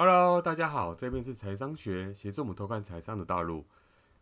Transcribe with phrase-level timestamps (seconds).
[0.00, 3.66] Hello，大家好，这边是财商学，协助我们偷看财商的道路。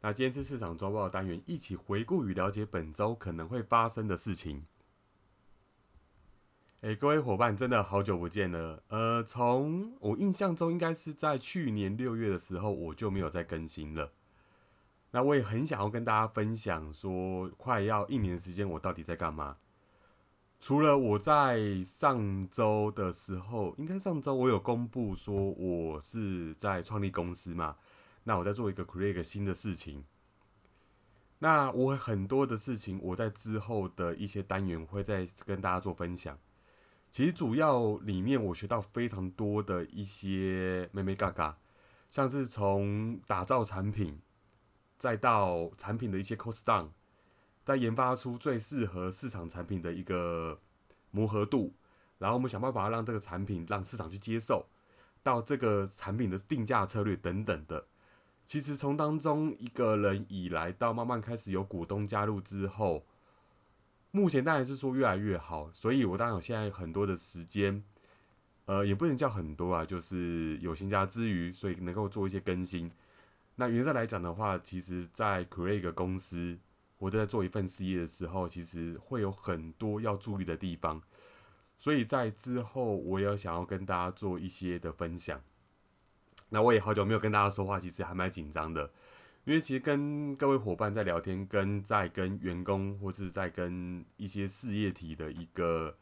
[0.00, 4.64] 那今天是市场周报单元，一起回顾与了解本周可能会发生的事情。
[6.80, 8.82] 哎，各位伙伴，真的好久不见了。
[8.88, 14.12] 呃，从我印象中，应该是在去年六月的时候，我就没有再更新了。
[15.10, 19.58] 那我也很想要跟大家分享，说快要一年的时间，我到底在干嘛？
[20.58, 27.76] 除了我在上周的时候，应该上周我有公布说我是在创立公司嘛，
[28.24, 30.04] 那我在做一个 create 新的事情。
[31.38, 36.38] 那我很多的事情，我在之后的一些单元会再跟大家做分享。
[37.10, 41.58] 其实主要里面我学到非常多的一些妹妹嘎嘎，
[42.08, 44.18] 像是从打造产品，
[44.98, 46.88] 再到产品的一些 cost down。
[47.66, 50.60] 在研发出最适合市场产品的一个
[51.10, 51.74] 磨合度，
[52.16, 54.68] 然后我们想办法让这个产品让市场去接受，
[55.20, 57.88] 到这个产品的定价策略等等的。
[58.44, 63.04] 其实从当中一个人以来，到慢慢开始有股东加入之后，
[64.12, 65.68] 目前当然是说越来越好。
[65.72, 67.82] 所以我当然有现在很多的时间，
[68.66, 72.88] 呃，也不能叫很多啊，就是有闲暇之余，所以能够做一些更新。
[73.56, 76.56] 那原则来讲的话，其实在 create 公司。
[76.98, 81.02] 我在做一份事业的时候，其实会有很多要注意的地方，
[81.78, 85.42] 所以在之后我也想要跟大家做一些的分享。
[86.48, 88.90] 那我也好久没有跟大家说话，其实还蛮紧张的，
[89.44, 95.98] 因为其实跟各位伙伴在聊天，跟在跟员工或是在跟一些事业体的一个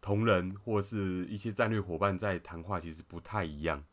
[0.00, 3.84] 同仁或是一些战略伙伴在谈话，其实不太一样。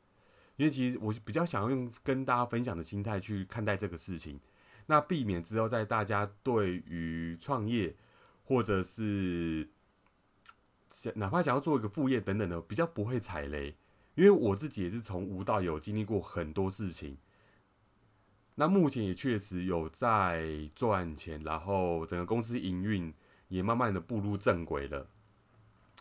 [0.55, 4.39] 因为其实我比较想要用跟大家分享的心态去看待这个事情。
[4.87, 7.95] 那避免之后，在大家对于创业，
[8.43, 9.69] 或者是
[10.89, 13.77] 想哪怕想要做一个副业等等的，比较不会踩雷。
[14.15, 17.17] 因为我自己也是从无到有，经历过很多事情。
[18.55, 23.13] 那目前也确实有在赚钱，然后整个公司营运
[23.49, 25.07] 也慢慢的步入正轨了。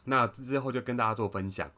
[0.05, 1.71] 那之后就跟大家做分享。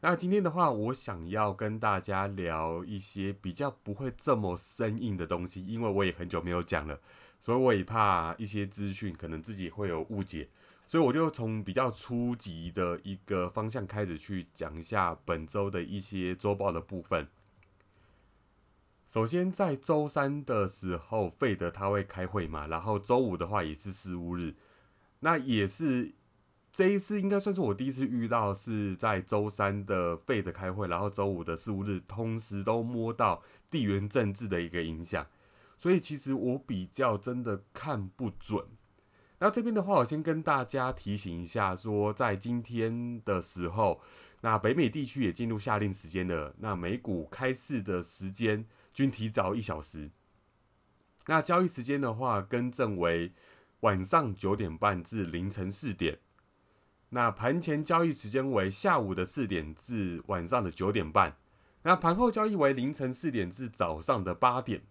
[0.00, 7.00] 那今天的话，我想要跟大家聊一些比较不会这么生硬的东西，因为我也很久没有讲了，
[7.40, 10.48] 所以我也怕一些资讯可能自己会有误解，
[10.86, 17.26] 所以我就从比较初级的一个方向开始去讲一下本周的一些周报的部分。
[19.08, 24.54] 首先，在周三的时候，费德他会开会嘛，然后周五的话也是十五日，
[25.20, 26.12] 那也是。
[26.76, 35.26] 这一次应该算是我第一次遇到，是在周三的费的开会，然后周五的事务日同时都摸到地缘政治的一个影响，
[35.78, 38.62] 所以其实我比较真的看不准。
[39.38, 44.02] 那这边的话，我先跟大家提醒一下，说在今天的时候，
[44.42, 50.10] 那北美地区也进入下令时间了，那美股开市的时间均提早一小时，
[51.24, 53.32] 那交易时间的话，更正为
[53.80, 56.18] 晚上九点半至凌晨四点。
[57.10, 61.36] 那盘前交易时间为下午的四点至晚上的九点半，
[61.82, 64.82] 那盘后交易为凌晨四点至早上的八点。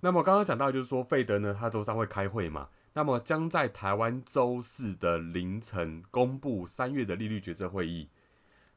[0.00, 8.08] 那么刚刚讲到就是说，费德呢，他周三会开会嘛，那么将在台湾周四的凌晨公布三月的利率决策会议。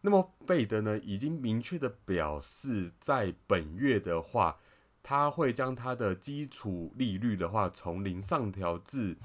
[0.01, 4.59] 那么费德呢，已经明确的表示，在本月的话，
[5.01, 9.17] 他会将他的基础利率的话从零上调至。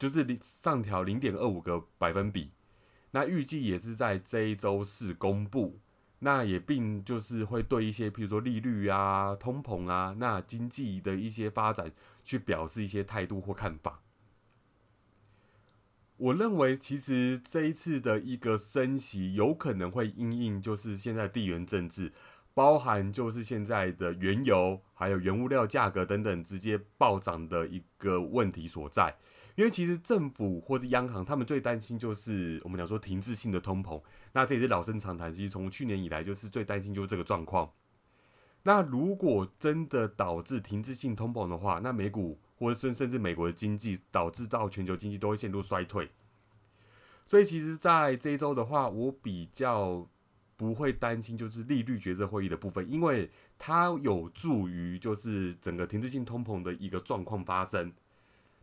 [0.00, 2.52] 就是上调零点二五个百分比，
[3.10, 5.78] 那预计也是在这一周四公布，
[6.20, 11.92] 那也并就是会对一些譬如说利率啊、通膨啊、那经济的一些发展
[12.24, 14.00] 去表示一些态度或看法。
[16.16, 22.10] 我认为其实这一次的一个升息有可能会因应就是现在地缘政治，
[22.54, 29.14] 包含就是现在的原油还有原物料价格等等直接暴涨的一个问题所在。
[29.56, 34.00] 因为其实政府或者央行，他们最担心就是我们讲说停滞性的通膨。
[34.32, 37.70] 那这也是老生常谈，其实从去年以来就是最担心就是这个状况。
[38.62, 46.10] 那如果真的导致停滞性通膨的话，那美股或者甚甚至美国的经济导致到全球经济都会陷入衰退。
[47.26, 50.06] 所以其实，在这一周的话，我比较
[50.56, 57.92] 不会担心就是利率决策会议的部分，因为它有助于就是整个停滞性通膨的一个状况发生。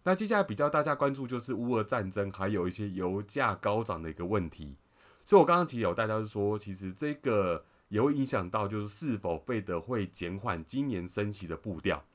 [0.08, 4.78] 那接下来比较大家关注就是乌俄战争，还有一些油价高涨的一个问题。
[5.26, 12.06] 所以我刚刚其实有大家说，其实这个也会影响到就是是否费德会减缓今年升息的步调。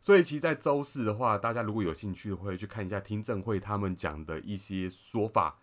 [0.00, 5.58] 所以其实，在周四的话，大家如果有兴趣，会去看一下听证会他们讲的一些说法。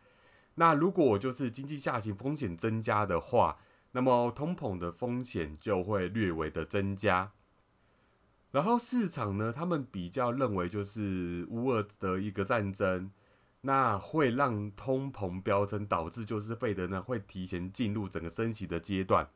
[0.56, 3.60] 那如果就是经济下行风险增加的话，
[3.94, 7.32] 那么通膨的风险就会略微的增加。
[8.56, 13.12] 然后市场呢，他们比较认为就是乌俄的一个战争，
[13.60, 19.30] 那会让通膨飙升，导致就是费德呢会提前进入整个升息的阶段。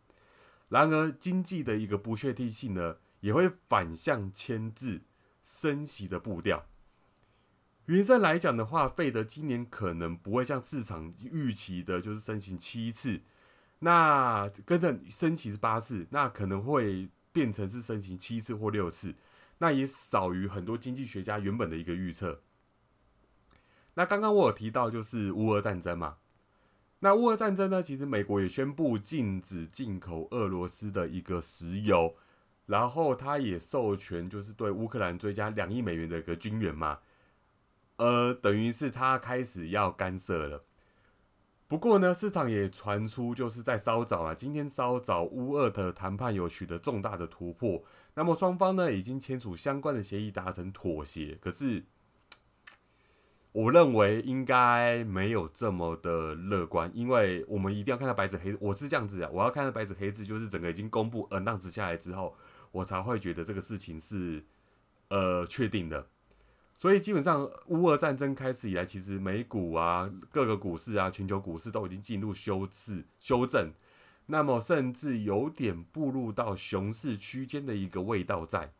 [0.70, 5.02] 然而经济的一个不确定性呢，也会反向牵制
[5.44, 6.66] 升息的步调。
[7.88, 13.20] 原则来讲的话，费德今年可能不会像市场预期的，就是升息七次，
[13.80, 19.16] 那跟着升息是八次，那可能会变成是升息七次或六次，
[19.60, 22.42] 那也少于很多经济学家原本的一个预测。
[23.94, 26.18] 那刚刚我有提到就是乌俄战争嘛，
[27.00, 32.14] 那乌俄战争呢，其实美国也宣布禁止进口俄罗斯的一个石油，
[32.66, 37.00] 然后他也授权就是对乌克兰追加两亿美元的一个军援嘛。
[37.96, 40.66] 呃，等于是他开始要干涉了。
[41.70, 47.84] 不过呢，市场也传出就是在稍早啊，今天稍早乌二的谈判有取得重大的突破。
[48.16, 51.38] 那么双方呢已经签署相关的协议，达成妥协。
[51.40, 51.86] 可是，
[53.52, 62.36] 我认为应该没有这么的乐观，因为我们一定要看到白纸黑，我是这样子啊，我要看到白纸黑字，就是整个已经公布 announce 下来之后，
[62.72, 64.44] 我才会觉得这个事情是
[65.10, 66.08] 呃确定的。
[66.80, 73.74] 所以基本上，乌俄战争开始以来，其实美股啊、各个股市啊、全球股市都已经进入修次修正，
[74.28, 78.72] 那么甚至有点步入到熊市区间的一个味道在。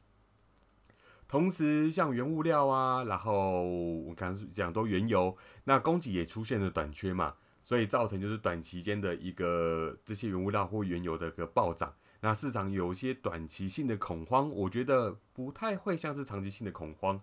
[1.28, 5.36] 同时，像原物料啊，然后我刚讲都原油，
[5.66, 7.36] 那供给也出现了短缺嘛，
[7.66, 17.22] 所以造成就是短期间的一个这些原物料或原油的一个暴涨，那市场有一些短期性的恐慌，我觉得不太会像是长期性的恐慌。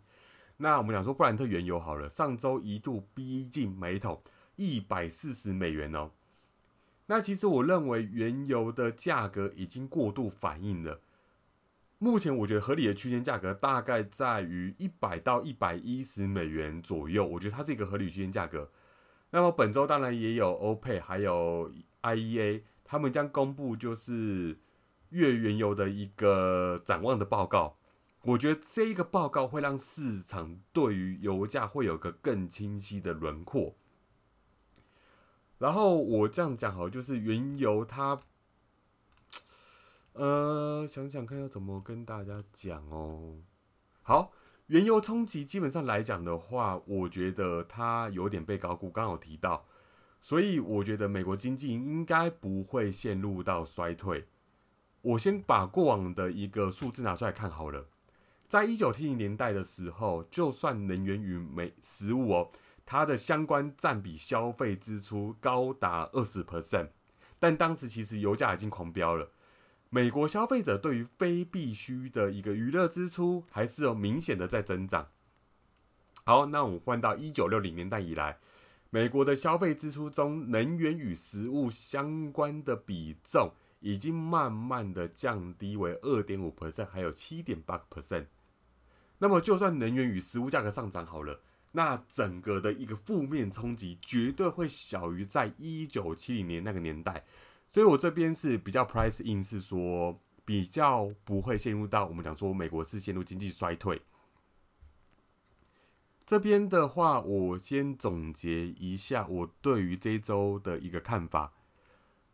[0.59, 4.23] 那我们讲说布兰特原油好了，上周一度逼近每桶
[4.57, 6.13] 一百四十美元哦。
[7.07, 11.01] 那其实我认为原油的价格已经过度反应了。
[11.99, 18.71] 目前我觉得合理的区间价格大概在于一百到一百一十美元左右，我觉得它是一个合理区间价格。
[19.31, 21.71] 那么本周当然也有欧佩还有
[22.03, 24.59] IEA，他们将公布就是
[25.11, 27.76] 月原油的一个展望的报告。
[28.27, 33.77] 我觉得这一个报告会让市场对于油价会有个更清晰的轮廓。
[35.59, 38.21] 然后我这样讲好，就是原油它，
[40.15, 43.37] 呃，想想看要怎么跟大家讲哦。
[44.03, 44.33] 好，
[44.67, 49.65] 原油冲击基本上来讲的话，我觉得它有点被高估，刚好提到，
[50.21, 54.27] 所以我觉得美国经济应该不会陷入到衰退。
[55.03, 57.87] 我先把过往的一个数字拿出来看好了。
[58.49, 62.51] 在一九七零年代的时候，就算能源与美食物哦，
[62.85, 66.91] 它的相关占比消费支出高达二十 percent，
[67.41, 69.33] 但当时其实油价已经狂飙了。
[69.91, 75.09] 美国消费者对于非必需的一个娱乐支出还是有明显的在增长。
[76.25, 78.39] 好，那我们换到一九六零年代以来，
[78.91, 88.27] 美国的消费支出中，能源与食物相关的比重已经慢慢的降低为二点五 percent，还有七点八 percent。
[89.19, 91.41] 那么，就算能源与食物价格上涨好了，
[91.73, 97.25] 那整个的一个负面冲击绝对会小于在一九七零年那个年代。
[97.67, 104.03] 所以我这边是比较 price in，是说比较不会陷入到我们讲说美国是陷入经济衰退。
[106.27, 111.55] 这边的话，我先总结一下我对于这周的一个看法。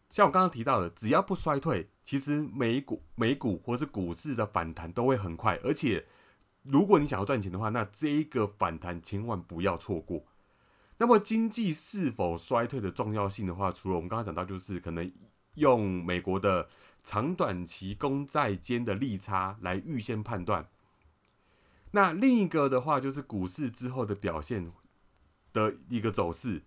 [0.09, 6.07] 像我刚刚提到的，只要不衰退，其实美股、美股或是股市的反弹都会很快，而且。
[6.63, 10.25] 如果你想要赚钱的话，那这一个反弹千万不要错过。
[10.99, 15.13] 那么经济是否衰退的重要性的话，除了我们刚刚讲到，就是可能
[15.55, 16.69] 用美国的
[17.03, 20.69] 长短期公债间的利差来预先判断。
[21.91, 24.73] 那另一个的话，就是股市之后的表现
[25.53, 26.63] 的一个走势。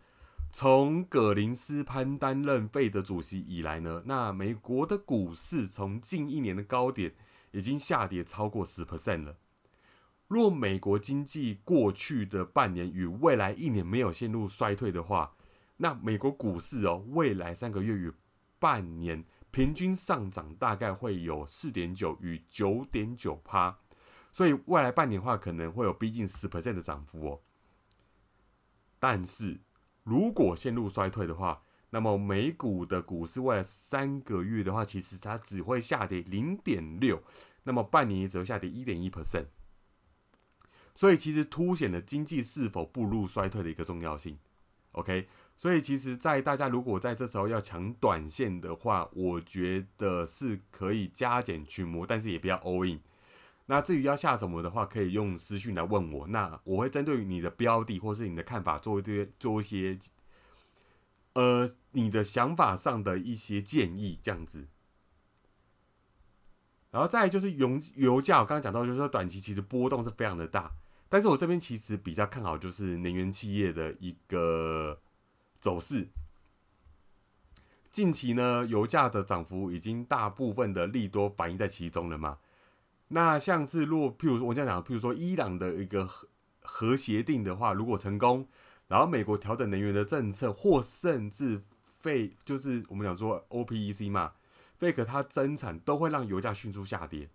[0.51, 7.15] 从葛林斯潘担任费德主席以来呢，那美国的股市从近一年的高点
[7.51, 9.37] 已经下跌超过十 percent 了。
[10.27, 15.35] 若美国经济过去的半年与未来一年没有陷入衰退的话，
[15.77, 18.11] 那美国股市哦，未来三个月与
[18.57, 23.77] 半年平均上涨大概会有四点九与九点九趴，
[24.31, 27.41] 所以未来半年的话可能会有逼近十 percent 的涨幅哦。
[28.99, 29.59] 但是
[30.03, 37.21] 如果陷入衰退的话，那么美股的股市未来三个月的话，其实它只会下跌零点六，
[37.63, 39.45] 那么半年也只会下跌一点一 percent。
[40.95, 44.39] 所以其实凸显了经济是否步入衰退的一个重要性。
[44.93, 53.01] OK，所以其实，在大家如果在这时候要抢短线的话，我觉得是可以加减去摸，但是也不要 all in。
[53.65, 59.97] 那至于要下什么的话，可以用私讯来问我，那我会针对于你的标的或是你的看法做一堆做一些，
[61.33, 64.67] 呃，你的想法上的一些建议这样子。
[66.91, 70.71] 然后再就是油油价，我刚刚讲到，就是说短期其实波动是非常的大，
[71.15, 74.99] 但是我这边其实比较看好就是能源企业的一个
[75.61, 76.09] 走势。
[77.89, 82.39] 近期呢，油价的涨幅已经大部分的利多反映在其中了嘛。
[83.07, 86.27] 那像是若譬如说我这样讲，譬如说伊朗的一个核
[86.59, 88.49] 核协定的话，如果成功，
[88.89, 94.33] 然后美国调整能源的政策，或甚至废就是我们讲说 OPEC 嘛。
[94.77, 97.29] 贝壳它增产都会让油价迅速下跌。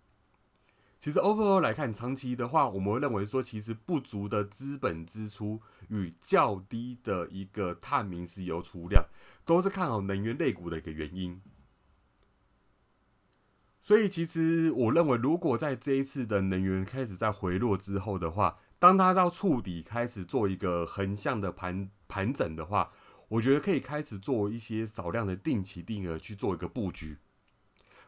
[1.01, 9.03] 其实 overall 来看，长期的话，我们会认为说，其实不足的资本支出与较低的一个碳明石油储量，
[9.43, 11.41] 都是看好能源类股的一个原因。
[13.81, 22.91] 所以，其实我认为，如果在这一次的能源开始在回落之后的话，当它到触底开始做一个横向的盘盘整的话，
[23.27, 27.17] 我觉得可以开始做一些少量的定期定额去做一个布局。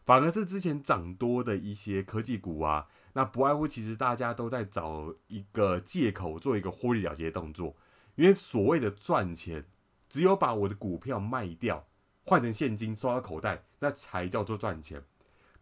[0.05, 7.75] 反而是之前涨多的一些科技股啊，那不外乎其实大家都在找一个借口做一个获利了结的动作，
[8.15, 9.65] 因为所谓的赚钱，
[10.09, 11.87] 只有把我的股票卖掉
[12.25, 15.03] 换成现金收到口袋，那才叫做赚钱。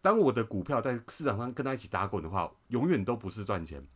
[0.00, 3.86] 当我的股票在市场上跟他一起打滚的话，永远都不是赚钱。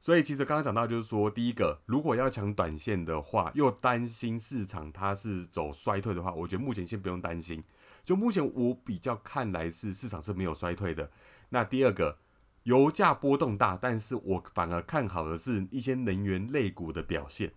[0.00, 7.62] 所以其实刚刚讲到就是说，第一个，如果要抢短线的话，又担心市场它是走衰退的话，我觉得目前先不用担心。
[8.04, 11.10] 就目前我比较看来是市场是没有衰退的。
[11.48, 12.18] 那第二个，
[12.64, 17.52] 油价波动大，但是我反而看好的是一些能源类股的表现。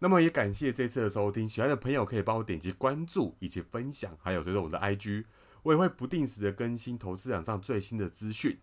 [0.00, 5.24] 那么也感谢这次的收听，喜欢的朋友可以帮我点击关注以及分享，还有追踪我的 IG，
[5.62, 8.60] 我也会不定时的更新投资市场上最新的资讯。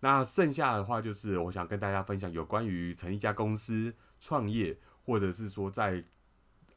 [0.00, 6.04] 那剩下的话就是我想跟大家分享有关于成立一家公司、创业，或者是说在。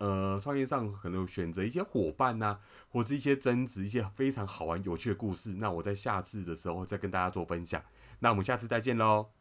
[0.01, 2.57] 呃，创业上可能选择一些伙伴呐，
[2.89, 5.53] 或是一些争执、一些非常好玩、有趣的故事。
[5.59, 7.79] 那我在下次的时候再跟大家做分享。
[8.17, 9.40] 那我们下次再见喽。